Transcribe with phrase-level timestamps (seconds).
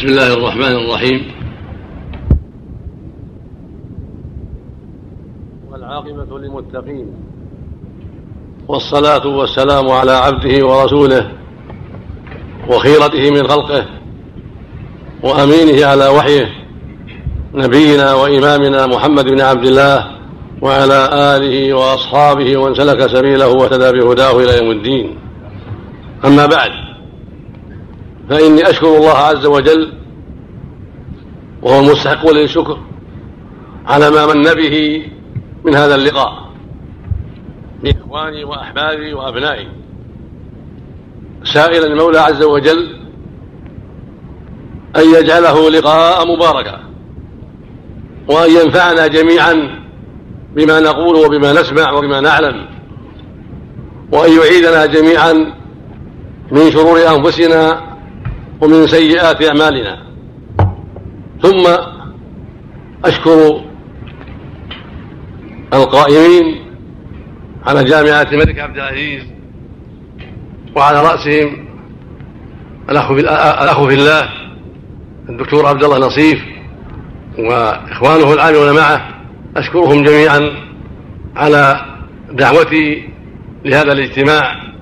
[0.00, 1.32] بسم الله الرحمن الرحيم.
[5.72, 7.06] والعاقبة للمتقين.
[8.68, 11.30] والصلاة والسلام على عبده ورسوله
[12.68, 13.84] وخيرته من خلقه
[15.22, 16.48] وأمينه على وحيه
[17.54, 20.06] نبينا وإمامنا محمد بن عبد الله
[20.62, 25.18] وعلى آله وأصحابه ومن سلك سبيله واهتدى بهداه إلى يوم الدين.
[26.24, 26.89] أما بعد
[28.30, 29.92] فإني أشكر الله عز وجل
[31.62, 32.78] وهو المستحق للشكر
[33.86, 35.06] على ما من به
[35.64, 36.50] من هذا اللقاء
[37.82, 39.68] بإخواني وأحبابي وأبنائي.
[41.44, 42.96] سائلا المولى عز وجل
[44.96, 46.80] أن يجعله لقاء مباركا
[48.28, 49.80] وأن ينفعنا جميعا
[50.54, 52.66] بما نقول وبما نسمع وبما نعلم
[54.12, 55.32] وأن يعيدنا جميعا
[56.50, 57.89] من شرور أنفسنا
[58.60, 60.02] ومن سيئات أعمالنا.
[61.42, 61.66] ثم
[63.04, 63.60] أشكر
[65.72, 66.60] القائمين
[67.66, 69.22] على جامعة الملك عبد العزيز
[70.76, 71.66] وعلى رأسهم
[72.90, 74.28] الأخ في الله
[75.28, 76.38] الدكتور عبد الله نصيف
[77.38, 79.08] وإخوانه العاملون معه.
[79.56, 80.50] أشكرهم جميعا
[81.36, 81.86] على
[82.32, 83.08] دعوتي
[83.64, 84.72] لهذا الاجتماع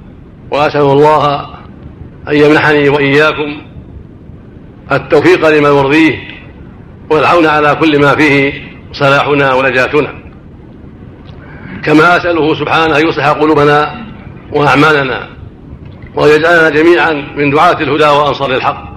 [0.50, 1.46] وأسأل الله
[2.28, 3.67] أن يمنحني وإياكم
[4.92, 6.18] التوفيق لما يرضيه
[7.10, 10.14] والعون على كل ما فيه صلاحنا ونجاتنا.
[11.84, 14.06] كما أسأله سبحانه أن يصلح قلوبنا
[14.52, 15.28] وأعمالنا
[16.14, 18.88] وأن يجعلنا جميعا من دعاة الهدى وأنصار الحق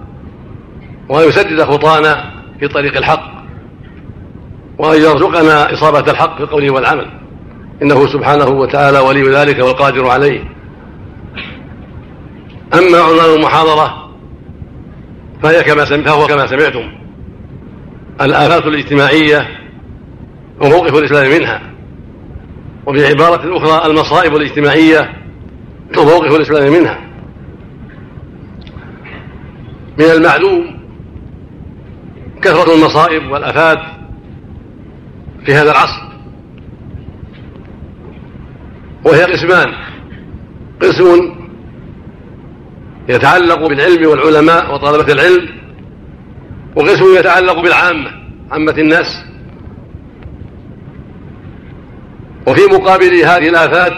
[1.10, 3.32] وأن يسدد خطانا في طريق الحق
[4.78, 7.08] وأن يرزقنا إصابة الحق في القول والعمل.
[7.82, 10.44] إنه سبحانه وتعالى ولي ذلك والقادر عليه.
[12.74, 14.01] أما عنوان المحاضرة
[15.44, 16.92] فهي كما فهو كما سمعتم.
[18.22, 19.48] الآفات الاجتماعية
[20.62, 21.62] وموقف الإسلام منها.
[22.86, 25.14] وبعبارة أخرى المصائب الاجتماعية
[25.98, 27.00] وموقف الإسلام منها.
[30.00, 30.80] من المعلوم
[32.42, 33.80] كثرة المصائب والآفات
[35.46, 36.12] في هذا العصر.
[39.06, 39.74] وهي قسمان.
[40.82, 41.41] قسم
[43.10, 45.50] يتعلق بالعلم والعلماء وطلبة العلم
[46.76, 48.12] وقسم يتعلق بالعامة
[48.52, 49.26] عامة الناس.
[52.48, 53.94] وفي مقابل هذه الآفات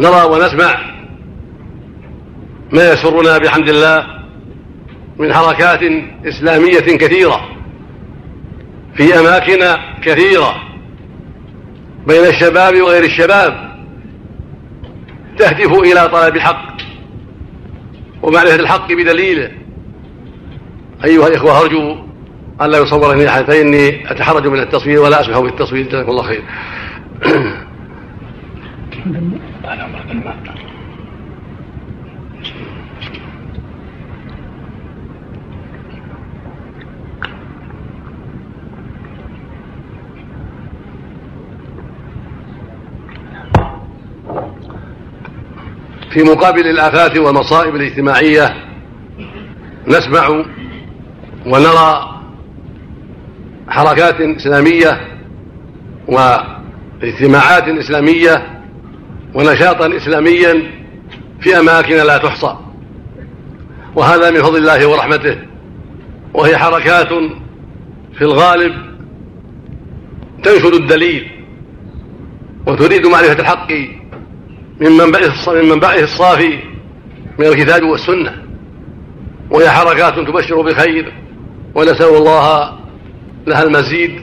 [0.00, 0.80] نرى ونسمع
[2.72, 4.06] ما يسرنا بحمد الله
[5.18, 5.80] من حركات
[6.24, 7.48] إسلامية كثيرة
[8.94, 10.54] في أماكن كثيرة
[12.06, 13.68] بين الشباب وغير الشباب
[15.38, 16.78] تهدف إلى طلب الحق.
[18.22, 19.50] ومعرفة الحق بدليله.
[21.04, 21.96] أيها الإخوة أرجو
[22.60, 25.88] أن لا يصورني أحد فإني أتحرج من التصوير ولا أسمح بالتصوير.
[25.88, 26.42] جزاكم الله خير.
[46.10, 48.54] في مقابل الآفات والمصائب الاجتماعية
[49.86, 50.44] نسمع
[51.46, 52.20] ونرى
[53.68, 55.00] حركات إسلامية
[56.08, 58.60] واجتماعات إسلامية
[59.34, 60.62] ونشاطا إسلاميا
[61.40, 62.56] في أماكن لا تحصى.
[63.96, 65.38] وهذا من فضل الله ورحمته.
[66.34, 67.08] وهي حركات
[68.18, 68.74] في الغالب
[70.42, 71.30] تنشد الدليل
[72.66, 73.68] وتريد معرفة الحق
[74.80, 76.58] من منبعه من منبعه الصافي
[77.38, 78.48] من الكتاب والسنة.
[79.50, 81.12] وهي حركات تبشر بخير
[81.74, 82.72] ونسأل الله
[83.46, 84.22] لها المزيد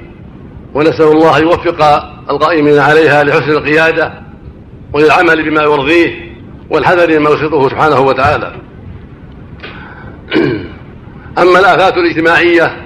[0.74, 1.84] ونسأل الله يوفق
[2.30, 4.14] القائمين عليها لحسن القيادة
[4.94, 6.36] وللعمل بما يرضيه
[6.70, 8.56] والحذر مما يسخطه سبحانه وتعالى.
[11.42, 12.86] أما الآفات الاجتماعية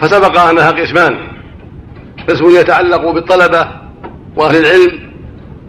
[0.00, 1.18] فسبق أنها قسمان
[2.28, 3.68] قسم يتعلق بالطلبة
[4.36, 5.11] وأهل العلم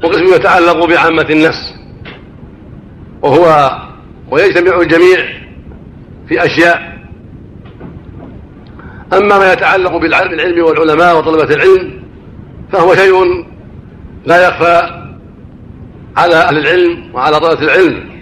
[0.04, 1.74] وقسم يتعلق بعامة الناس
[3.22, 3.72] وهو
[4.32, 5.26] ويجتمع الجميع
[6.28, 6.94] في أشياء.
[9.14, 12.04] أما ما يتعلق بالعلم والعلماء وطلبة العلم
[12.72, 13.46] فهو شيء
[14.26, 15.04] لا يخفى
[16.18, 18.14] على أهل العلم وعلى طلبة العلم.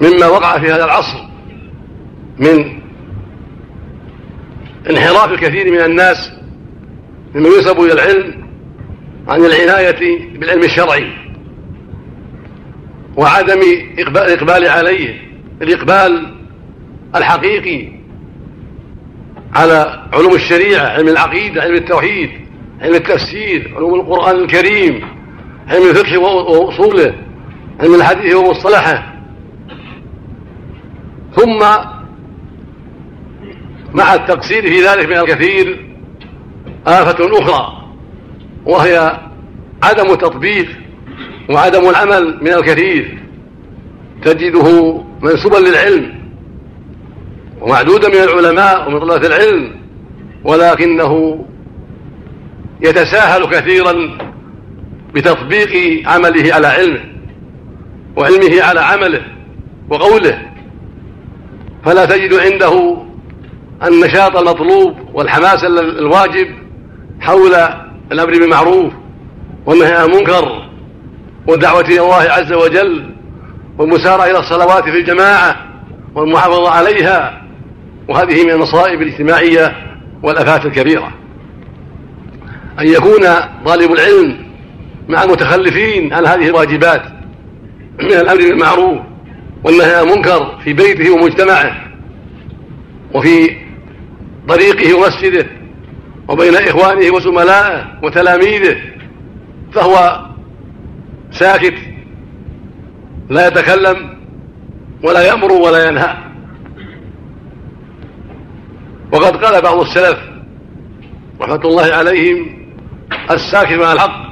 [0.00, 1.18] مما وقع في هذا العصر
[2.38, 2.82] من
[4.90, 6.32] انحراف الكثير من الناس
[7.34, 8.41] ممن ينسب إلى العلم
[9.28, 11.12] عن العناية بالعلم الشرعي
[13.16, 13.60] وعدم
[13.98, 15.22] الإقبال عليه
[15.62, 16.34] الإقبال
[17.16, 17.88] الحقيقي
[19.54, 22.30] على علوم الشريعة علم العقيدة علم التوحيد
[22.80, 25.08] علم التفسير علوم القرآن الكريم
[25.68, 27.14] علم الفقه وأصوله
[27.80, 29.12] علم الحديث ومصطلحه.
[31.36, 31.58] ثم
[33.94, 35.86] مع التقصير في ذلك من الكثير
[36.86, 37.81] آفة أخرى.
[38.66, 39.20] وهي
[39.82, 40.68] عدم التطبيق
[41.50, 43.18] وعدم العمل من الكثير
[44.24, 46.14] تجده منسوبا للعلم
[47.60, 49.74] ومعدودا من العلماء ومن طلبة العلم
[50.44, 51.44] ولكنه
[52.80, 54.18] يتساهل كثيرا
[55.14, 57.00] بتطبيق عمله على علمه
[58.16, 59.22] وعلمه على عمله
[59.90, 60.42] وقوله.
[61.84, 62.96] فلا تجد عنده
[63.84, 66.46] النشاط المطلوب والحماس الواجب
[67.20, 67.54] حول
[68.12, 68.92] الأمر بالمعروف
[69.66, 70.68] والنهي عن المنكر
[71.46, 73.14] والدعوة إلى الله عز وجل
[73.78, 75.56] والمسارعة إلى الصلوات في الجماعة
[76.14, 77.42] والمحافظة عليها
[78.08, 79.76] وهذه من المصائب الاجتماعية
[80.22, 81.12] والآفات الكبيرة.
[82.80, 83.20] أن يكون
[83.64, 84.38] طالب العلم
[85.08, 87.02] مع المتخلفين عن هذه الواجبات
[88.00, 88.98] من الأمر بالمعروف
[89.64, 91.84] والنهي عن المنكر في بيته ومجتمعه
[93.14, 93.56] وفي
[94.48, 95.46] طريقه ومسجده
[96.32, 98.76] وبين إخوانه وزملائه وتلاميذه
[99.72, 100.26] فهو
[101.30, 101.74] ساكت
[103.30, 104.18] لا يتكلم
[105.02, 106.16] ولا يأمر ولا ينهى.
[109.12, 110.18] وقد قال بعض السلف
[111.40, 112.58] رحمة الله عليهم
[113.30, 114.22] الساكت مع الحق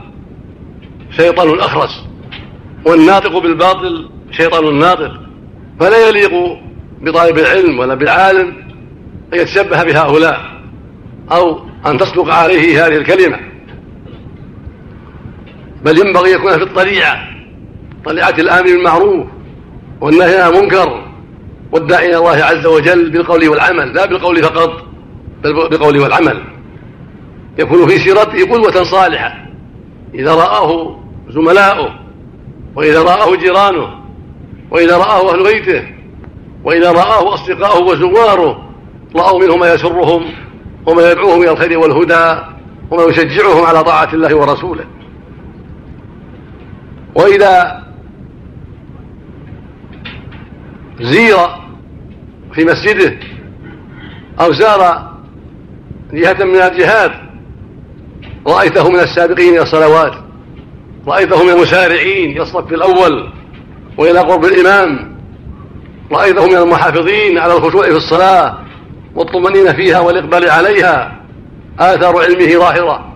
[1.16, 2.04] شيطان أخرس
[2.86, 5.12] والناطق بالباطل شيطان ناطق
[5.80, 6.58] فلا يليق
[7.00, 8.54] بطالب العلم ولا بالعالم
[9.34, 10.40] أن يتشبه بهؤلاء
[11.32, 13.38] أو أن تصدق عليه هذه الكلمة.
[15.84, 17.30] بل ينبغي يكون في الطليعة
[18.04, 19.26] طليعة الآمر بالمعروف
[20.00, 21.04] والنهي عن المنكر
[21.72, 24.84] والداعي إلى الله عز وجل بالقول والعمل لا بالقول فقط
[25.44, 26.44] بل بالقول والعمل.
[27.58, 29.46] يكون في سيرته قدوة صالحة.
[30.14, 31.94] إذا رآه زملاؤه
[32.76, 34.00] وإذا رآه جيرانه
[34.70, 35.82] وإذا رآه أهل بيته
[36.64, 38.70] وإذا رآه أصدقاؤه وزواره
[39.16, 40.24] رأوا منه ما يسرهم.
[40.86, 42.40] وما يدعوهم إلى الخير والهدى
[42.90, 44.84] وما يشجعهم على طاعة الله ورسوله.
[47.14, 47.82] وإذا
[51.00, 51.36] زير
[52.54, 53.16] في مسجده
[54.40, 55.10] أو زار
[56.12, 57.12] جهة من الجهات
[58.46, 60.12] رأيته من السابقين إلى الصلوات
[61.06, 63.28] رأيته من المسارعين إلى الصف الأول
[63.98, 65.16] وإلى قرب الإمام
[66.12, 68.58] رأيته من المحافظين على الخشوع في الصلاة
[69.14, 71.20] والطمأنينة فيها والإقبال عليها
[71.78, 73.14] آثار علمه ظاهرة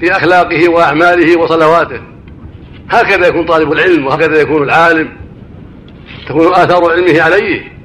[0.00, 2.00] في أخلاقه وأعماله وصلواته.
[2.90, 5.08] هكذا يكون طالب العلم وهكذا يكون العالم.
[6.28, 7.76] تكون آثار علمه عليه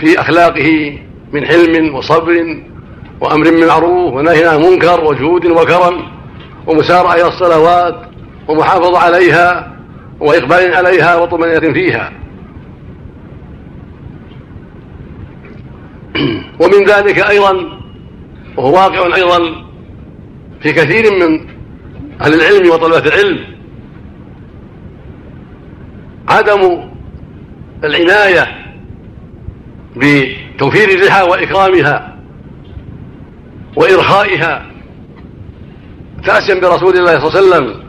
[0.00, 0.98] في أخلاقه
[1.32, 2.62] من حلم وصبر
[3.20, 6.02] وأمر بالمعروف ونهي عن المنكر وجود وكرم
[6.66, 7.96] ومسارعة إلى الصلوات
[8.48, 9.72] ومحافظة عليها
[10.20, 12.12] وإقبال عليها وطمأنينة فيها.
[16.60, 17.80] ومن ذلك أيضا
[18.56, 19.64] وهو واقع أيضا
[20.60, 21.46] في كثير من
[22.20, 23.38] أهل العلم وطلبة العلم
[26.28, 26.90] عدم
[27.84, 28.46] العناية
[29.96, 32.16] بتوفير الرحى وإكرامها
[33.76, 34.66] وإرخائها
[36.24, 37.84] تأسيا برسول الله صلى الله عليه وسلم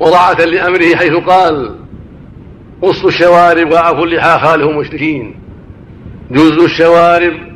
[0.00, 1.74] وضاعة لأمره حيث قال
[2.82, 5.34] قصوا الشوارب وعفوا اللحى خاله المشركين
[6.30, 7.53] جزوا الشوارب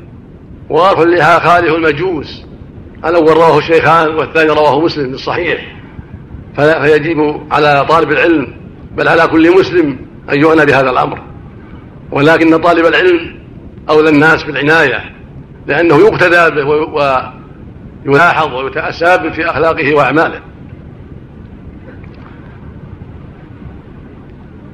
[0.70, 2.44] اللحى خاله المجوس.
[3.04, 5.76] الأول رواه الشيخان والثاني رواه مسلم الصحيح.
[6.56, 8.54] فيجب على طالب العلم
[8.96, 9.98] بل على كل مسلم
[10.32, 11.18] أن يعنى بهذا الأمر.
[12.10, 13.38] ولكن طالب العلم
[13.90, 15.12] أولى الناس بالعناية
[15.66, 16.66] لأنه يقتدى به
[18.04, 20.40] ويلاحظ ويتأسى في أخلاقه وأعماله.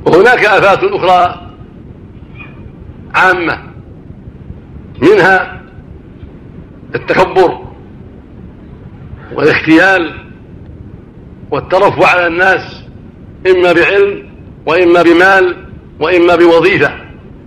[0.06, 1.50] وهناك آفات أخرى
[3.14, 3.58] عامة
[5.02, 5.63] منها
[6.94, 7.58] التكبر
[9.34, 10.14] والاختيال
[11.50, 12.84] والترفع على الناس
[13.46, 14.28] إما بعلم
[14.66, 15.56] وإما بمال
[16.00, 16.94] وإما بوظيفة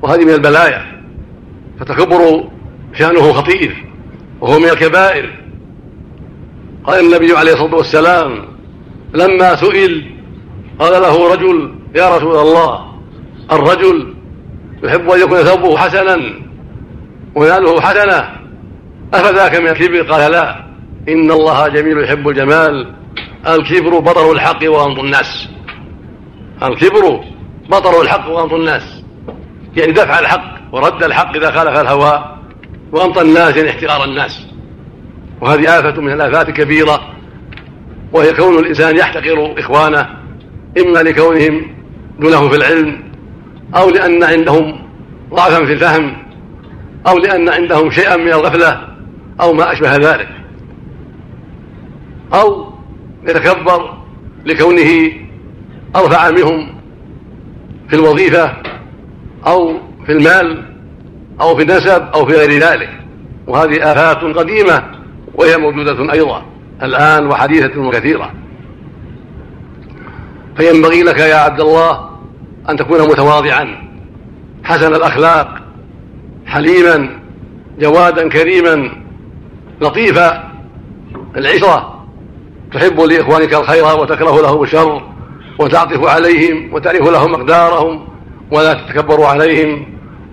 [0.01, 1.01] وهذه من البلايا.
[1.79, 2.43] فتكبر
[2.93, 3.85] شأنه خطير
[4.41, 5.35] وهو من الكبائر.
[6.83, 8.45] قال النبي عليه الصلاة والسلام
[9.13, 10.11] لما سئل
[10.79, 12.87] قال له رجل يا رسول الله
[13.51, 14.13] الرجل
[14.83, 16.17] يحب أن يكون ثوبه حسنا
[17.35, 18.36] وناله حسنة
[19.13, 20.67] أفذاك من الكبر؟ قال لا.
[21.09, 22.93] إن الله جميل يحب الجمال.
[23.47, 25.49] الكبر بطر الحق وغمط الناس.
[26.63, 27.23] الكبر
[27.69, 29.03] بطر الحق وغمط الناس.
[29.77, 32.37] يعني دفع الحق ورد الحق إذا خالف الهوى
[32.91, 34.47] وأمطى الناس يعني احتقار الناس.
[35.41, 37.01] وهذه آفة من الآفات الكبيرة
[38.11, 40.07] وهي كون الإنسان يحتقر إخوانه.
[40.77, 41.75] إما لكونهم
[42.19, 43.03] دونه في العلم
[43.75, 44.79] أو لأن عندهم
[45.33, 46.17] ضعفا في الفهم
[47.07, 48.86] أو لأن عندهم شيئا من الغفلة.
[49.41, 50.29] أو ما أشبه ذلك.
[52.33, 52.67] أو
[53.27, 53.97] يتكبر
[54.45, 55.11] لكونه
[55.95, 56.69] أرفع منهم
[57.89, 58.53] في الوظيفة
[59.47, 59.73] أو
[60.05, 60.63] في المال
[61.41, 62.89] أو في النسب أو في غير ذلك.
[63.47, 64.83] وهذه آفات قديمة
[65.33, 66.45] وهي موجودة أيضا
[66.83, 68.33] الآن وحديثة وكثيرة.
[70.57, 72.09] فينبغي لك يا عبد الله
[72.69, 73.87] أن تكون متواضعا.
[74.63, 75.61] حسن الأخلاق
[76.45, 77.09] حليما
[77.79, 79.06] جوادا كريما.
[79.81, 80.19] لطيف
[81.37, 81.97] العشرة.
[82.73, 85.01] تحب لإخوانك الخير وتكره لهم الشر
[85.59, 88.07] وتعطف عليهم وتعرف لهم مقدارهم
[88.51, 89.85] ولا تتكبر عليهم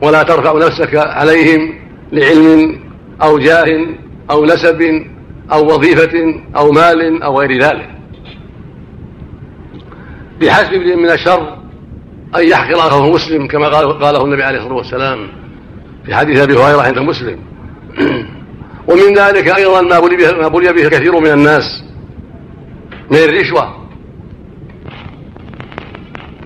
[0.02, 1.74] ولا ترفع نفسك عليهم
[2.12, 2.80] لعلم
[3.22, 3.86] أو جاه
[4.30, 5.06] أو نسب
[5.52, 7.90] أو وظيفة أو مال أو غير ذلك.
[10.40, 11.56] بحسب من الشر
[12.36, 15.28] أن يحقر أخاه مسلم كما قاله النبي عليه الصلاة والسلام
[16.06, 17.38] في حديث أبي هريرة عند مسلم.
[18.88, 21.84] ومن ذلك أيضا ما بلي به, ما بلي به كثير من الناس.
[23.10, 23.84] من الرشوة.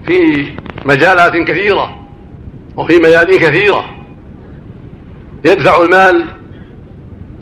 [0.07, 0.47] في
[0.85, 1.99] مجالات كثيرة
[2.77, 3.85] وفي ميادين كثيرة.
[5.45, 6.25] يدفع المال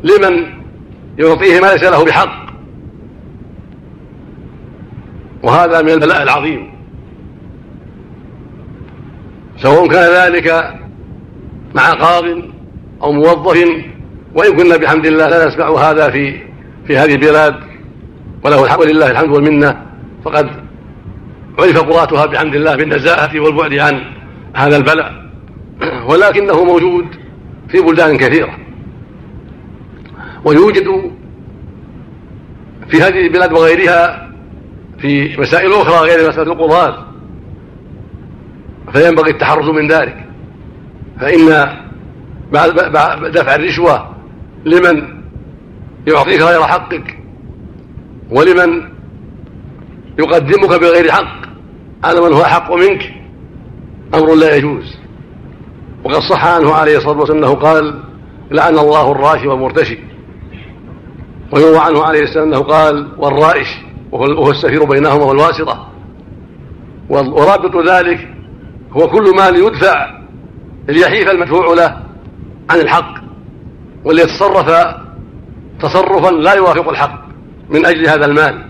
[0.05, 0.47] لمن
[1.19, 2.47] يعطيه ما ليس له بحق.
[5.43, 6.71] وهذا من البلاء العظيم.
[9.59, 10.75] سواء كان ذلك
[11.75, 12.25] مع قاض
[13.03, 13.87] أو موظف
[14.37, 16.41] وإن كنا بحمد الله لا نسمع هذا في
[16.87, 17.55] في هذه البلاد
[18.45, 19.83] وله الحمد ولله الحمد والمنة.
[20.25, 20.51] فقد
[21.59, 24.03] عرف قراتها بحمد الله بالنزاهة والبعد عن
[24.55, 25.13] هذا البلاء.
[26.11, 27.07] ولكنه موجود
[27.69, 28.59] في بلدان كثيرة.
[30.45, 31.13] ويوجد
[32.89, 34.31] في هذه البلاد وغيرها
[34.99, 37.07] في مسائل أخرى غير مسألة القضاة.
[38.93, 40.25] فينبغي التحرز من ذلك.
[41.21, 41.77] فإن
[42.53, 42.75] بعد
[43.33, 44.16] دفع الرشوة
[44.67, 45.23] لمن
[46.07, 47.19] يعطيك غير حقك
[48.31, 48.89] ولمن
[50.19, 51.47] يقدمك بغير حق؟
[52.05, 53.15] على من هو حق منك؟
[54.15, 54.97] أمر لا يجوز.
[56.05, 58.03] وقد صح عنه عليه الصلاة والسلام أنه قال
[58.51, 59.99] لعن الله الراشي والمرتشي
[61.53, 63.69] ويروى عنه عليه السلام أنه قال والرائش
[64.13, 65.89] وهو السفير بينهما والواسطة
[67.09, 68.29] ورابط ذلك
[68.93, 70.21] هو كل مال يدفع
[70.89, 72.03] ليحيف المدفوع له
[72.71, 73.16] عن الحق.
[74.07, 74.95] وليتصرف
[75.81, 77.27] تصرفا لا يوافق الحق
[77.71, 78.65] من أجل هذا المال.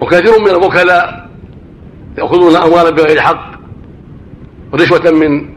[0.00, 1.28] وكثير من الوكلاء
[2.18, 3.50] يأخذون أموالا بغير حق
[4.74, 5.48] رشوة من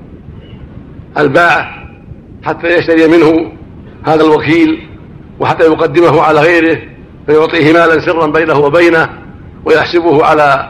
[1.18, 1.86] الباعة
[2.44, 3.52] حتى يشتري منه
[4.06, 4.88] هذا الوكيل
[5.40, 6.82] وحتى يقدمه على غيره
[7.26, 9.10] فيعطيه مالا سرا بينه وبينه
[9.66, 10.70] ويحسبه على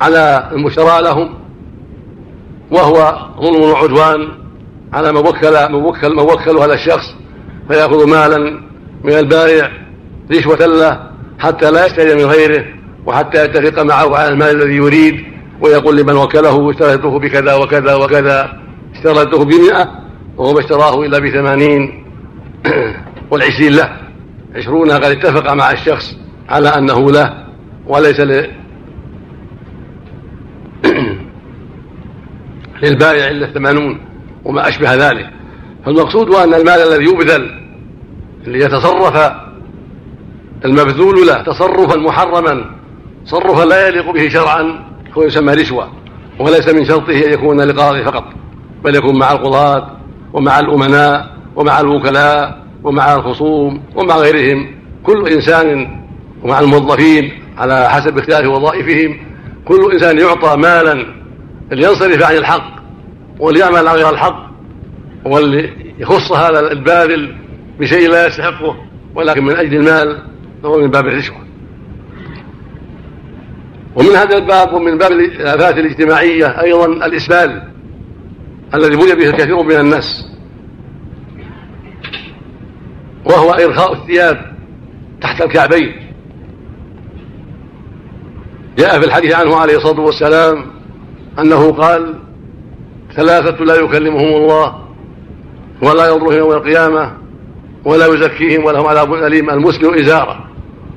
[0.00, 1.34] على المشترى لهم
[2.70, 4.28] وهو ظلم وعدوان
[4.92, 7.14] على من وكل موكل موكل هذا الشخص
[7.68, 8.60] فيأخذ مالا
[9.04, 9.70] من البائع
[10.30, 12.64] رشوة له حتى لا يشتري من غيره
[13.06, 15.24] وحتى يتفق معه على المال الذي يريد
[15.60, 18.60] ويقول لمن وكله اشتريته بكذا وكذا وكذا
[18.94, 20.02] اشتريته بمئة
[20.36, 22.04] وهو ما اشتراه إلا بثمانين
[23.30, 23.96] والعشرين له.
[24.54, 26.16] عشرون قد اتفق مع الشخص
[26.48, 27.46] على أنه له
[27.86, 28.20] وليس
[32.82, 34.11] للبائع إلا الثمانون.
[34.44, 35.30] وما أشبه ذلك.
[35.84, 37.62] فالمقصود أن المال الذي يبذل
[38.46, 39.32] ليتصرف
[40.64, 42.64] المبذول له تصرفا محرما
[43.26, 44.84] تصرفا لا يليق به شرعا
[45.18, 45.88] هو يسمى رشوة
[46.38, 48.24] وليس من شرطه أن يكون لقاضي فقط
[48.84, 49.96] بل يكون مع القضاة
[50.32, 54.74] ومع الأمناء ومع الوكلاء ومع الخصوم ومع غيرهم.
[55.02, 55.98] كل إنسان
[56.42, 59.16] ومع الموظفين على حسب اختلاف وظائفهم
[59.64, 61.06] كل إنسان يعطى مالا
[61.72, 62.81] لينصرف عن الحق
[63.42, 64.50] وليعمل غير الحق
[65.24, 67.36] وليخص هذا الباذل
[67.80, 68.76] بشيء لا يستحقه
[69.14, 70.22] ولكن من أجل المال
[70.62, 71.36] فهو من باب الرشوة.
[73.96, 77.62] ومن هذا الباب ومن باب الآفات الاجتماعية أيضا الإسبال
[78.74, 80.28] الذي بني به الكثير من الناس
[83.24, 84.56] وهو إرخاء الثياب
[85.20, 85.92] تحت الكعبين.
[88.78, 90.66] جاء في الحديث عنه عليه الصلاة والسلام
[91.38, 92.21] أنه قال
[93.16, 94.78] ثلاثة لا يكلمهم الله
[95.82, 97.12] ولا ينظرهم يوم القيامة
[97.84, 99.50] ولا يزكيهم ولهم عذاب أليم.
[99.50, 100.44] المسلم إزارة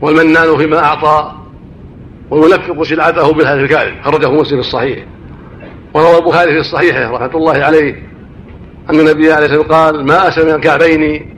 [0.01, 1.31] والمنان فيما أعطى
[2.29, 3.93] وينفق سلعته بالحديث الكاذب.
[4.03, 5.05] خرجه مسلم الصحيح.
[5.93, 8.03] وروى البخاري في صحيحه رحمة الله عليه
[8.89, 11.31] أن النبي عليه الصلاة والسلام قال ما أسلم من الكعبين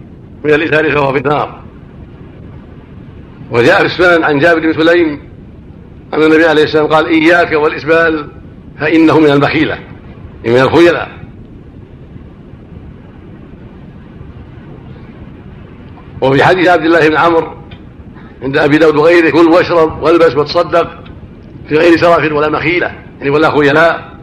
[0.44, 1.62] من الإزار فهو في النار.
[3.52, 5.20] وجاء في السنن عن جابر بن سليم
[6.14, 8.30] أن النبي عليه السلام قال إياك والإسبال
[8.80, 9.80] فإنه من المخيلة
[10.46, 11.18] من الخيلاء
[16.22, 17.58] وفي حديث عبد الله بن عمرو
[18.42, 21.04] عند أبي داود وغيره كل واشرب والبس وتصدق
[21.70, 22.92] في غير سرف ولا مخيلة.
[23.20, 24.18] يعني ولا خيلاء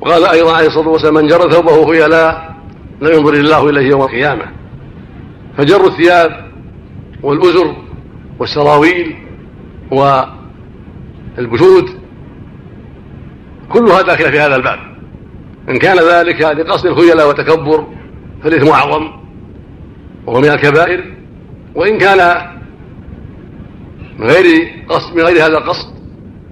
[0.00, 2.56] وقال أيضا عليه الصلاة والسلام من جر ثوبه خيلاء
[3.00, 4.44] لا ينظر الله إليه يوم القيامة.
[5.58, 6.50] فجر الثياب
[7.22, 7.76] والأزر
[8.38, 9.16] والسراويل
[11.38, 11.90] والبشود
[13.72, 14.78] كلها داخلة في هذا الباب.
[15.68, 17.86] إن كان ذلك لقصد الخيلاء وتكبر
[18.44, 19.10] فالإثم أعظم
[20.26, 21.04] وهو من الكبائر
[21.74, 22.46] وإن كان
[24.18, 25.94] من غير قصد من غير هذا القصد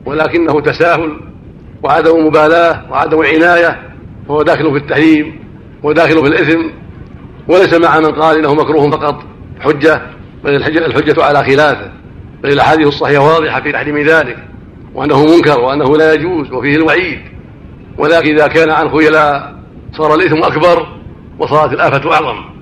[0.06, 1.20] ولكنه تساهل
[1.82, 3.82] وعدم مبالاة وعدم عناية
[4.28, 5.38] فهو داخل في التحريم
[5.82, 6.60] وداخل في الإثم
[7.48, 9.22] وليس مع من قال إنه مكروه فقط
[9.60, 10.02] حجة
[10.44, 11.92] بل الحجة على خلافه
[12.42, 14.36] بل الأحاديث الصحيحة واضحة في تحريم ذلك.
[14.94, 17.18] وأنه منكر وأنه لا يجوز وفيه الوعيد.
[17.98, 19.54] ولكن إذا كان عن خيلاء
[19.92, 20.86] صار الإثم أكبر
[21.38, 22.54] وصارت الآفة أعظم.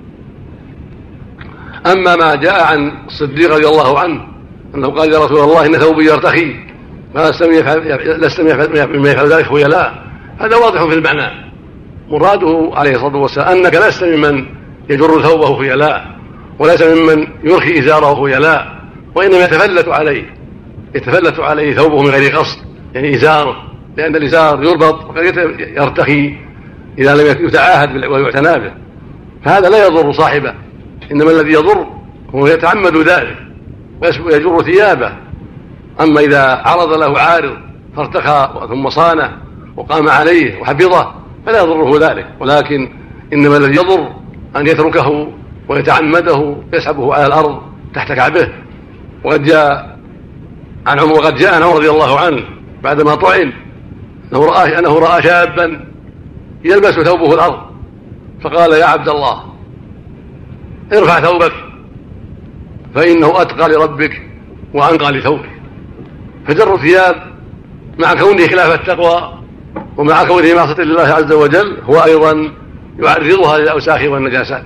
[1.85, 4.21] أما ما جاء عن الصديق رضي الله عنه
[4.75, 6.55] أنه قال يا رسول الله إن ثوبي يرتخي
[7.15, 7.43] فلست
[8.03, 8.41] لست
[8.95, 10.03] مما يفعل ذلك خيلاء
[10.39, 11.53] هذا واضح في المعنى.
[12.09, 14.45] مراده عليه الصلاة والسلام أنك لست ممن
[14.89, 16.05] يجر ثوبه خيلاء
[16.59, 18.81] وليس ممن يرخي إزاره خيلاء
[19.15, 20.42] وإنما يتفلت عليه.
[20.95, 22.57] يتفلت عليه ثوبه من غير قصد
[22.93, 23.55] يعني إزاره
[23.97, 25.23] لأن الإزار يربط وقد
[25.59, 26.37] يرتخي
[26.97, 28.73] إذا لم يتعاهد ويعتنى به.
[29.45, 30.53] فهذا لا يضر صاحبه
[31.11, 31.87] إنما الذي يضر
[32.35, 33.37] هو يتعمد ذلك
[34.01, 35.13] ويجر ثيابه.
[36.01, 37.57] أما إذا عرض له عارض
[37.95, 39.37] فارتخى ثم صانه
[39.77, 41.13] وقام عليه وحفظه
[41.45, 42.27] فلا يضره ذلك.
[42.39, 42.89] ولكن
[43.33, 44.09] إنما الذي يضر
[44.55, 45.31] أن يتركه
[45.69, 47.61] ويتعمده يسحبه على الأرض
[47.95, 48.49] تحت كعبه.
[49.23, 49.92] وقد جاء
[50.87, 52.43] عن عمر وقد جاء عمر رضي الله عنه
[52.83, 53.53] بعدما طعن.
[54.31, 55.85] أنه رأى أنه رأى شابا
[56.63, 57.59] يلبس ثوبه الأرض.
[58.41, 59.43] فقال يا عبد الله
[60.93, 61.53] ارفع ثوبك
[62.95, 64.21] فإنه أتقى لربك
[64.73, 65.49] وأنقى لثوبك
[66.47, 67.15] فجر الثياب
[67.99, 69.39] مع كونه خلاف التقوى
[69.97, 72.51] ومع كونه معصية لله عز وجل هو أيضا
[72.99, 74.63] يعرضها للأوساخ والنجاسات.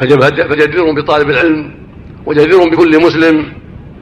[0.00, 1.75] فجدير بطالب العلم
[2.26, 3.52] وجدير بكل مسلم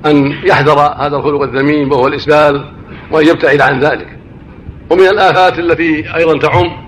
[0.07, 2.65] أن يحذر هذا الخلق الذميم وهو الإسبال
[3.11, 4.19] وأن يبتعد عن ذلك.
[4.91, 6.85] ومن الآفات التي أيضا تعم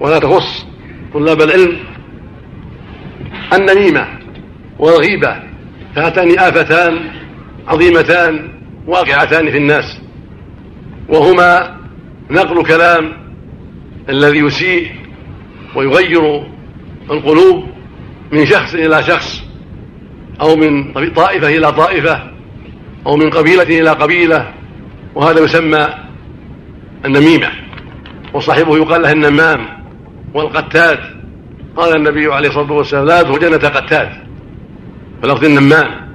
[0.00, 0.66] ولا تخص
[1.14, 1.76] طلاب العلم
[3.52, 4.08] النميمة
[4.78, 5.36] والغيبة
[5.96, 6.98] فهاتان آفتان
[7.68, 8.48] عظيمتان
[8.86, 9.98] واقعتان في الناس
[11.08, 11.76] وهما
[12.30, 13.12] نقل كلام
[14.08, 14.90] الذي يسيء
[15.76, 16.46] ويغير
[17.10, 17.64] القلوب
[18.32, 19.42] من شخص إلى شخص
[20.40, 22.30] أو من طائفة إلى طائفة
[23.06, 24.52] أو من قبيلة إلى قبيلة
[25.14, 25.88] وهذا يسمى
[27.04, 27.48] النميمة.
[28.34, 29.66] وصاحبه يقال له النمام
[30.34, 31.00] والقتات
[31.76, 34.10] قال النبي عليه الصلاة والسلام لا يدخل جنة قتات
[35.22, 36.08] بلفظ النمام.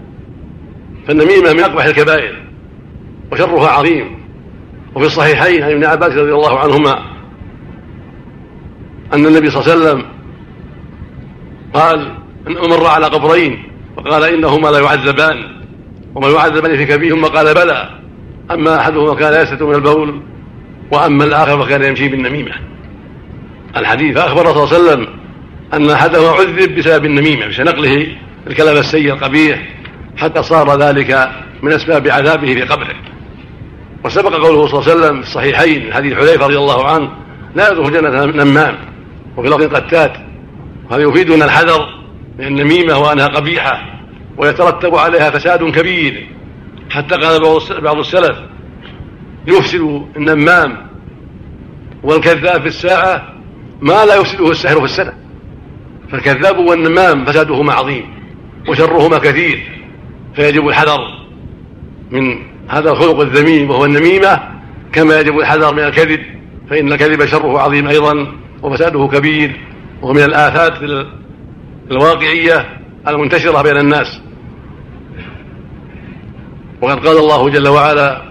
[1.08, 2.44] فالنميمة من أقبح الكبائر
[3.32, 4.24] وشرها عظيم.
[4.96, 7.00] وفي الصحيحين عن ابن عباس رضي الله عنهما
[9.14, 10.06] أن النبي صلى الله عليه وسلم
[11.74, 12.12] قال
[12.48, 13.64] إن مر على قبرين
[13.98, 15.38] فقال إنهما لا يعذبان
[16.16, 17.90] وما يعذبان في كبيهما قال بلى.
[18.52, 20.22] أما أحدهما كان يسلت من البول
[20.92, 22.52] وأما الآخر فكان يمشي بالنميمة.
[23.78, 25.08] الحديث فأخبر صلى الله عليه وسلم
[25.74, 28.08] أن أحدهما عذب بسبب النميمة بسبب نقله
[28.48, 29.70] الكلام السيء القبيح
[30.18, 31.30] حتى صار ذلك
[31.62, 32.96] من أسباب عذابه في قبره.
[34.06, 37.10] وسبق قوله صلى الله عليه وسلم في الصحيحين حديث حذيفة رضي الله عنه
[37.56, 38.78] لا يدخل جنة نمام
[39.38, 40.14] وفي لفظ قتات.
[40.90, 42.03] وهذا يفيدنا الحذر
[42.40, 44.00] من النميمة وأنها قبيحة
[44.38, 46.28] ويترتب عليها فساد كبير.
[46.90, 48.38] حتى قال بعض السلف
[49.48, 50.88] يفسد النمام
[52.04, 53.34] والكذاب في الساعة
[53.82, 55.14] ما لا يفسده السحر في السنة.
[56.12, 58.06] فالكذاب والنمام فسادهما عظيم
[58.70, 59.82] وشرهما كثير.
[60.36, 61.00] فيجب الحذر
[62.12, 62.38] من
[62.70, 64.40] هذا الخلق الذميم وهو النميمة
[64.94, 66.20] كما يجب الحذر من الكذب
[66.70, 68.28] فإن الكذب شره عظيم أيضا
[68.62, 69.60] وفساده كبير.
[70.02, 70.74] وهو من الآفات
[71.92, 74.22] الواقعية المنتشرة بين الناس.
[76.82, 78.22] وقد قال الله جل وعلا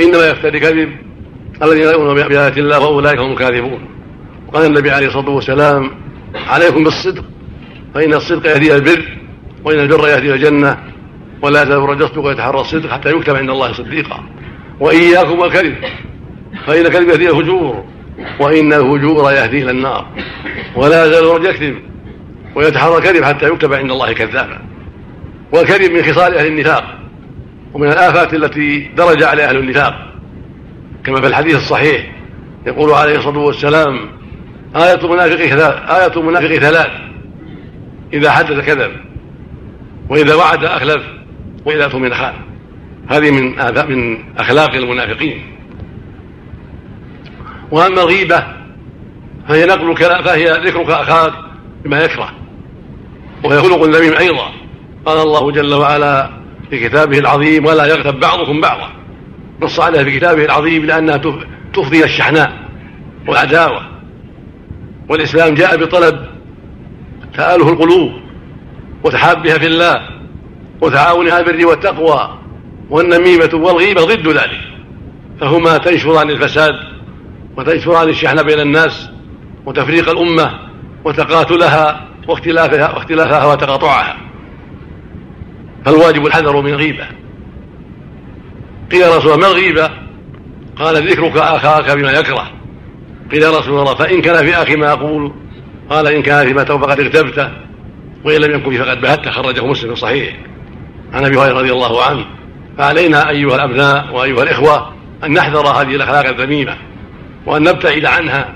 [0.00, 0.96] إنما يفتري كذب
[1.62, 3.88] الذين لا يؤمنون بآيات الله وأولئك هم الكاذبون.
[4.48, 5.90] وقال النبي عليه الصلاة والسلام
[6.34, 7.24] عليكم بالصدق
[7.94, 9.18] فإن الصدق يهدي البر
[9.64, 10.78] وإن البر يهدي الجنة
[11.42, 14.24] ولا تزال رجصتك ويتحرى الصدق حتى يكتب عند الله صديقا.
[14.80, 15.74] وإياكم والكذب
[16.66, 17.84] فإن الكذب يهدي الفجور
[18.40, 20.06] وإن الفجور يهدي إلى النار.
[20.76, 21.89] ولا يزال يكذب
[22.54, 24.58] ويتحرى الكذب حتى يكتب عند الله كذابا.
[25.52, 26.98] والكذب من خصال أهل النفاق
[27.74, 29.94] ومن الآفات التي درج عليها أهل النفاق.
[31.04, 32.12] كما في الحديث الصحيح
[32.66, 34.10] يقول عليه الصلاة والسلام
[34.76, 35.40] آية المنافق
[35.90, 36.90] آية المنافق ثلاث.
[38.12, 38.92] إذا حدث كذب
[40.08, 41.02] وإذا وعد أخلف
[41.64, 42.34] وإذا اؤتمن خان
[43.08, 43.54] هذه من
[43.88, 45.42] من أخلاق المنافقين.
[47.70, 48.46] وأما الغيبة
[49.48, 51.32] فهي نقل فهي ذكرك أخاك
[51.84, 52.39] بما يكره.
[53.44, 54.50] وهي خلق ذميم أيضا.
[55.06, 56.30] قال الله جل وعلا
[56.70, 58.88] في كتابه العظيم ولا يغتب بعضكم بعضا
[59.62, 61.16] نص عليها في كتابه العظيم لأنها
[61.74, 62.52] تفضي الشحناء
[63.28, 63.82] والعداوة.
[65.08, 66.26] والإسلام جاء بطلب
[67.34, 68.12] تآله القلوب
[69.04, 70.00] وتحابها في الله
[70.80, 72.38] وتعاونها على البر والتقوى
[72.90, 74.60] والنميمة والغيبة ضد ذلك.
[75.40, 76.74] فهما تنشران الفساد
[77.56, 79.10] وتنشران الشحن بين الناس
[79.66, 80.58] وتفريق الأمة
[81.04, 84.16] وتقاتلها واختلافها واختلافها وتقاطعها.
[85.84, 87.06] فالواجب الحذر من الغيبة
[88.92, 89.90] قيل يا رسول الله ما الغيبة؟
[90.76, 92.50] قال ذكرك أخاك بما يكره.
[93.32, 95.32] قيل يا رسول الله فإن كان في أخي ما أقول.
[95.90, 97.50] قال إن كان فيما تو فقد اغتبته
[98.24, 100.36] وإن لم يكن فيه فقد بهت خرجه مسلم صحيح.
[101.12, 102.24] عن أبي هريرة رضي الله عنه.
[102.78, 104.92] فعلينا أيها الأبناء وأيها الإخوة
[105.24, 106.76] أن نحذر هذه الأخلاق الذميمة
[107.46, 108.54] وأن نبتعد عنها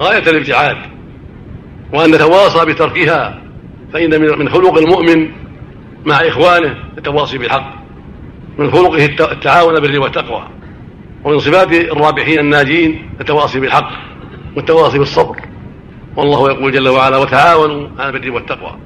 [0.00, 0.76] غاية الابتعاد.
[1.92, 3.42] وأن نتواصى بتركها
[3.92, 5.28] فإن من خلق المؤمن
[6.04, 7.74] مع إخوانه التواصي بالحق
[8.58, 10.48] من خلقه التعاون بالبر والتقوى
[11.24, 13.90] ومن صفات الرابحين الناجين التواصي بالحق
[14.56, 15.36] والتواصي بالصبر.
[16.16, 18.78] والله يقول جل وعلا وتعاونوا على البر والتقوى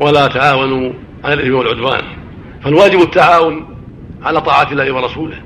[0.00, 0.92] ولا تعاونوا
[1.24, 2.02] على الإثم والعدوان.
[2.64, 3.76] فالواجب التعاون
[4.22, 5.42] على طاعة الله ورسوله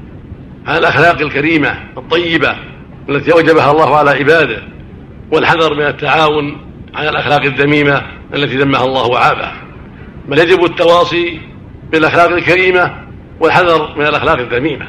[0.67, 2.57] على الأخلاق الكريمة الطيبة
[3.09, 4.63] التي أوجبها الله على عباده
[5.33, 8.03] والحذر من التعاون على الأخلاق الذميمة
[8.35, 9.55] التي ذمها الله وعابها
[10.29, 11.41] بل يجب التواصي
[11.93, 12.95] بالأخلاق الكريمة
[13.41, 14.89] والحذر من الأخلاق الذميمة.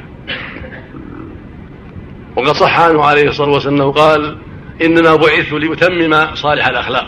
[2.36, 4.38] وقد صح عنه عليه الصلاة والسلام أنه قال
[4.82, 7.08] إنما بعثت لأتمم صالح الأخلاق.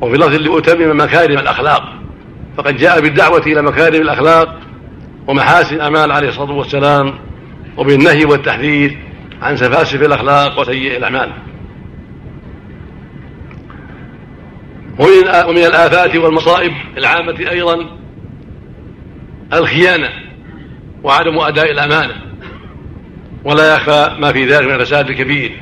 [0.00, 1.92] وفي لفظ لأتمم مكارم الأخلاق.
[2.56, 4.58] فقد جاء بالدعوة إلى مكارم الأخلاق
[5.26, 7.14] ومحاسن الأعمال عليه الصلاة والسلام
[7.76, 8.98] وبالنهي والتحذير
[9.42, 11.32] عن سفاسف الأخلاق وسيء الأعمال.
[14.98, 17.98] ومن الآفات والمصائب العامة أيضا
[19.52, 20.08] الخيانة
[21.02, 22.14] وعدم أداء الأمانة
[23.44, 25.60] ولا يخفى ما في ذلك من الفساد الكبير.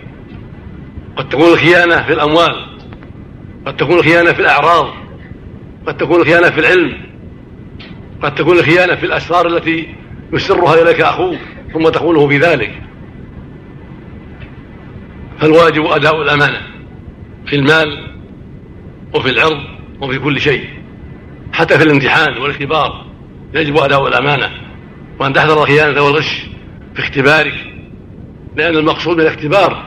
[1.17, 2.67] قد تكون الخيانة في الأموال
[3.67, 4.95] قد تكون الخيانة في الأعراض
[5.87, 6.97] قد تكون الخيانة في العلم
[8.23, 9.95] قد تكون الخيانة في الأسرار التي
[10.33, 11.39] يسرها إليك أخوك
[11.73, 12.83] ثم تخونه في ذلك.
[15.41, 16.61] فالواجب أداء الأمانة
[17.47, 18.16] في المال
[19.17, 19.63] وفي العرض
[20.01, 20.65] وفي كل شيء.
[21.53, 23.07] حتى في الامتحان والإختبار
[23.55, 24.51] يجب أداء الأمانة.
[25.19, 26.47] وأن تحذر الخيانة والغش
[26.95, 27.55] في اختبارك.
[28.57, 29.85] لأن المقصود من الاختبار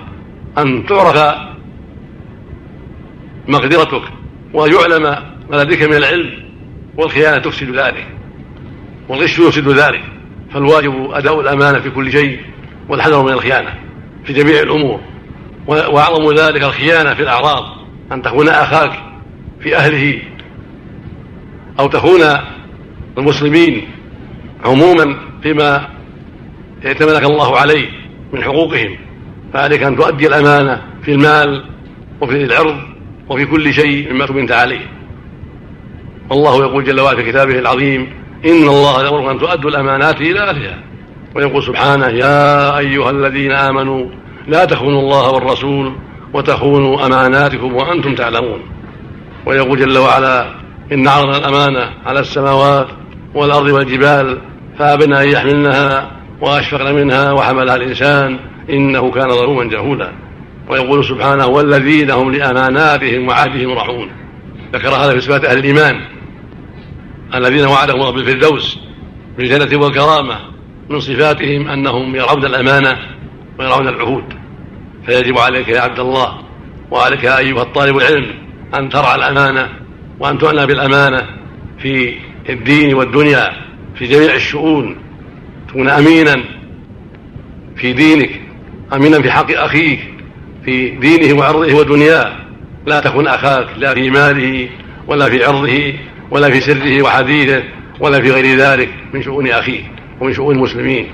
[0.58, 1.36] أن تعرف
[3.48, 4.02] مقدرتك
[4.54, 5.04] ويعلم
[5.50, 6.30] ما لديك من العلم
[6.98, 8.08] والخيانة تفسد ذلك.
[9.10, 10.04] والغش يفسد ذلك.
[10.54, 12.40] فالواجب أداء الأمانة في كل شيء
[12.90, 13.74] والحذر من الخيانة
[14.26, 15.00] في جميع الأمور.
[15.68, 17.64] وأعظم ذلك الخيانة في الأعراض.
[18.12, 19.09] أن تكون أخاك
[19.62, 20.22] في أهله
[21.80, 22.22] أو تخون
[23.18, 23.88] المسلمين
[24.66, 25.90] عموما فيما
[26.86, 27.90] ائتمنك الله عليه
[28.34, 28.98] من حقوقهم.
[29.54, 31.64] فعليك أن تؤدي الأمانة في المال
[32.22, 32.78] وفي العرض
[33.30, 34.86] وفي كل شيء مما تمنت عليه.
[36.30, 38.08] والله يقول جل وعلا في كتابه العظيم
[38.46, 40.84] إن الله يأمركم أن تؤدوا الأمانات إلى أهلها.
[41.36, 44.10] ويقول سبحانه يا أيها الذين آمنوا
[44.48, 45.96] لا تخونوا الله والرسول
[46.34, 48.60] وتخونوا أماناتكم وأنتم تعلمون.
[49.46, 50.46] ويقول جل وعلا
[50.92, 52.88] إن عرضنا الأمانة على السماوات
[53.34, 54.42] والأرض والجبال
[54.80, 60.12] فأبن أن يحملنها وأشفقن منها وحملها الإنسان إنه كان ظلوما جهولا.
[60.70, 64.10] ويقول سبحانه والذين هم لأماناتهم وعهدهم راعون.
[64.74, 66.02] ذكر هذا في صفات أهل الإيمان.
[67.36, 68.80] الذين وعدهم رب الفردوس
[69.38, 70.36] بالجنة والكرامة
[70.90, 72.98] من صفاتهم أنهم يرعون الأمانة
[73.60, 74.24] ويرعون العهود.
[75.06, 76.38] فيجب عليك يا عبد الله
[76.92, 79.70] وعليك يا أيها الطالب العلم أن ترعى الأمانة
[80.20, 81.26] وأن تعنى بالأمانة
[81.82, 82.14] في
[82.50, 83.52] الدين والدنيا
[83.96, 84.96] في جميع الشؤون.
[85.70, 86.44] تكون أمينا
[87.76, 88.42] في دينك
[88.94, 90.00] أمينا في حق أخيك
[90.66, 92.36] في دينه وعرضه ودنياه.
[92.86, 94.70] لا تكن أخاك لا في ماله
[95.08, 95.94] ولا في عرضه
[96.32, 97.64] ولا في سره وحديثه
[98.00, 99.86] ولا في غير ذلك من شؤون أخيك
[100.22, 101.08] ومن شؤون المسلمين.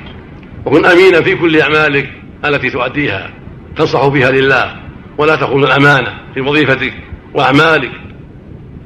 [0.65, 2.10] وكن أمينا في كل أعمالك
[2.46, 3.30] التي تؤديها
[3.78, 4.76] تنصح بها لله.
[5.18, 6.94] ولا تخون الأمانة في وظيفتك.
[7.36, 7.91] وأعمالك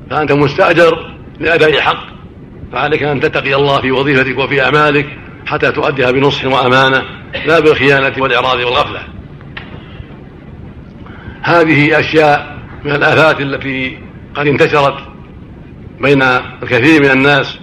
[0.09, 2.03] فأنت مستأجر لأداء حق
[2.71, 7.03] فعليك أن تتقي الله في وظيفتك وفي أعمالك حتى تؤديها بنصح وأمانة
[7.45, 9.01] لا بالخيانة والإعراض والغفلة.
[11.41, 13.97] هذه أشياء من الآفات التي
[14.35, 14.97] قد انتشرت
[16.01, 16.21] بين
[16.63, 17.57] الكثير من الناس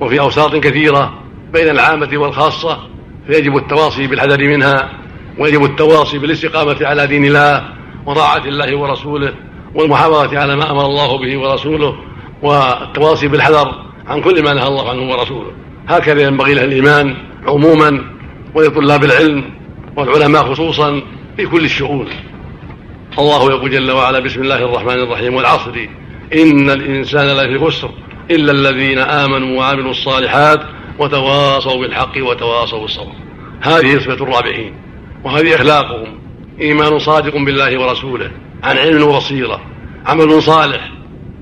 [0.00, 2.78] وفي أوساط كثيرة بين العامة والخاصة
[3.26, 4.90] فيجب التواصي بالحذر منها
[5.38, 7.68] ويجب التواصي بالاستقامة على دين الله
[8.06, 9.34] وطاعة الله ورسوله.
[9.74, 11.96] والمحافظة على ما أمر الله به ورسوله
[12.42, 13.74] والتواصي بالحذر
[14.06, 15.52] عن كل ما نهى الله عنه ورسوله.
[15.88, 18.04] هكذا ينبغي له الإيمان عموما
[18.54, 19.44] ولطلاب العلم
[19.96, 21.02] والعلماء خصوصا
[21.36, 22.08] في كل الشؤون.
[23.18, 25.88] الله يقول جل وعلا بسم الله الرحمن الرحيم والعصر
[26.34, 27.90] إن الإنسان لفي خسر
[28.30, 30.60] إلا الذين آمنوا وعملوا الصالحات
[30.98, 33.12] وتواصوا بالحق وتواصوا بالصبر.
[33.60, 34.74] هذه صفة الرابحين
[35.24, 36.06] وهذه أخلاقهم.
[36.60, 38.30] إيمان صادق بالله ورسوله.
[38.62, 39.60] عن علم وبصيرة
[40.06, 40.90] عمل صالح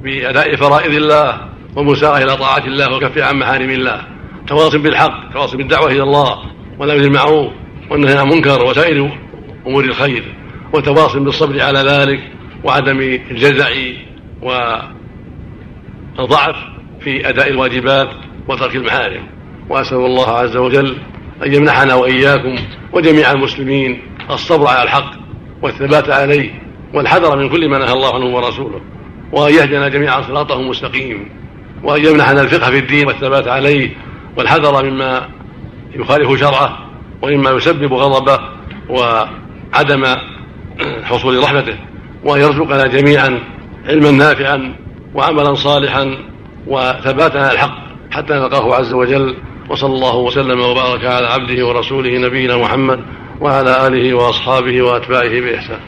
[0.03, 4.01] بأداء فرائض الله والمساغة إلى طاعة الله والكف عن محارم الله.
[4.47, 6.39] تواصل بالحق تواصل بالدعوة إلى الله
[6.79, 7.53] والأمر بالمعروف
[7.91, 9.19] والنهي عن المنكر وسائر
[9.67, 10.35] أمور الخير.
[10.73, 12.21] وتواصل بالصبر على ذلك
[12.65, 13.01] وعدم
[13.31, 13.71] الجزع
[16.19, 16.57] والضعف
[17.01, 18.09] في أداء الواجبات
[18.49, 19.27] وترك المحارم.
[19.69, 20.97] وأسأل الله عز وجل
[21.47, 22.57] أن يمنحنا وإياكم
[22.93, 25.11] وجميع المسلمين الصبر على الحق
[25.63, 28.81] والثبات عليه والحذر من كل ما نهى الله عنه ورسوله
[29.33, 31.29] وأن يهدنا جميعا صراطه المستقيم
[31.83, 33.97] وأن يمنحنا الفقه في الدين والثبات عليه
[34.37, 35.29] والحذر مما
[35.95, 36.79] يخالف شرعه
[37.23, 38.41] ومما يسبب غضبه
[38.89, 40.07] وعدم
[41.05, 41.77] حصول رحمته
[42.25, 43.41] وأن يرزقنا جميعا
[43.87, 44.75] علما نافعا
[45.15, 46.17] وعملا صالحا
[46.67, 47.79] وثباتا على الحق
[48.11, 49.37] حتى نلقاه عز وجل
[49.71, 53.01] وصلى الله وسلم وبارك على عبده ورسوله نبينا محمد
[53.41, 55.81] وعلى آله وأصحابه وأتباعه بإحسان.